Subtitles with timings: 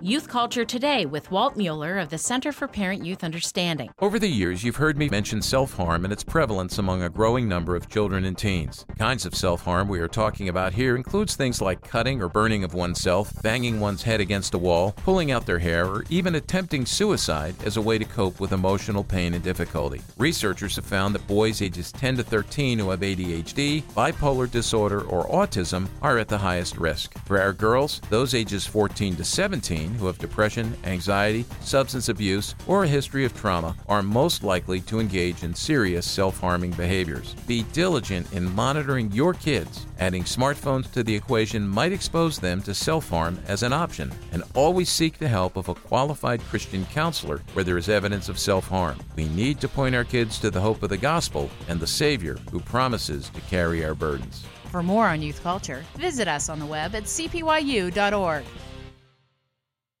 [0.00, 3.90] Youth Culture Today with Walt Mueller of the Center for Parent Youth Understanding.
[3.98, 7.48] Over the years, you've heard me mention self harm and its prevalence among a growing
[7.48, 8.84] number of children and teens.
[8.86, 12.28] The kinds of self harm we are talking about here includes things like cutting or
[12.28, 16.36] burning of oneself, banging one's head against a wall, pulling out their hair, or even
[16.36, 20.00] attempting suicide as a way to cope with emotional pain and difficulty.
[20.16, 25.26] Researchers have found that boys ages 10 to 13 who have ADHD, bipolar disorder, or
[25.26, 27.18] autism are at the highest risk.
[27.26, 32.84] For our girls, those ages 14 to 17 who have depression, anxiety, substance abuse, or
[32.84, 37.34] a history of trauma are most likely to engage in serious self harming behaviors.
[37.46, 39.86] Be diligent in monitoring your kids.
[39.98, 44.42] Adding smartphones to the equation might expose them to self harm as an option, and
[44.54, 48.68] always seek the help of a qualified Christian counselor where there is evidence of self
[48.68, 48.98] harm.
[49.16, 52.38] We need to point our kids to the hope of the gospel and the Savior
[52.50, 54.44] who promises to carry our burdens.
[54.70, 58.44] For more on youth culture, visit us on the web at cpyu.org.